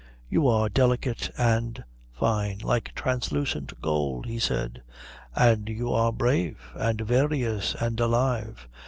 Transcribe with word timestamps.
"You 0.27 0.47
are 0.47 0.67
delicate 0.67 1.29
and 1.37 1.83
fine, 2.11 2.57
like 2.63 2.91
translucent 2.95 3.79
gold," 3.83 4.25
he 4.25 4.39
said. 4.39 4.81
"And 5.35 5.69
you 5.69 5.93
are 5.93 6.11
brave, 6.11 6.59
and 6.75 6.99
various, 7.01 7.75
and 7.75 7.99
alive. 7.99 8.67